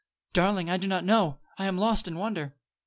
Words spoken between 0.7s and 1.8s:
do not know. I am